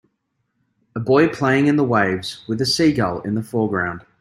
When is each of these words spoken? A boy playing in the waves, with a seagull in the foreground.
A 0.95 0.99
boy 0.99 1.27
playing 1.27 1.67
in 1.67 1.75
the 1.75 1.83
waves, 1.83 2.43
with 2.47 2.59
a 2.59 2.65
seagull 2.65 3.19
in 3.21 3.35
the 3.35 3.43
foreground. 3.43 4.03